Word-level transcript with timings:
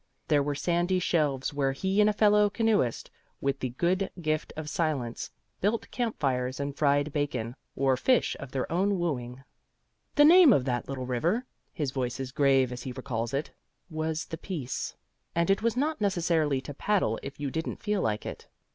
There 0.29 0.41
were 0.41 0.55
sandy 0.55 0.97
shelves 0.97 1.53
where 1.53 1.73
he 1.73 2.01
and 2.01 2.09
a 2.09 2.13
fellow 2.13 2.49
canoeist 2.49 3.11
with 3.39 3.59
the 3.59 3.69
good 3.69 4.09
gift 4.19 4.51
of 4.57 4.67
silence 4.67 5.29
built 5.59 5.91
campfires 5.91 6.59
and 6.59 6.75
fried 6.75 7.13
bacon, 7.13 7.55
or 7.75 7.95
fish 7.95 8.35
of 8.39 8.49
their 8.51 8.65
own 8.71 8.97
wooing. 8.97 9.43
The 10.15 10.25
name 10.25 10.53
of 10.53 10.65
that 10.65 10.89
little 10.89 11.05
river 11.05 11.45
(his 11.71 11.91
voice 11.91 12.19
is 12.19 12.31
grave 12.31 12.71
as 12.71 12.81
he 12.81 12.91
recalls 12.93 13.31
it), 13.31 13.51
was 13.91 14.25
the 14.25 14.39
Peace; 14.39 14.95
and 15.35 15.51
it 15.51 15.61
was 15.61 15.77
not 15.77 16.01
necessary 16.01 16.61
to 16.61 16.73
paddle 16.73 17.19
if 17.21 17.39
you 17.39 17.51
didn't 17.51 17.83
feel 17.83 18.01
like 18.01 18.25
it. 18.25 18.47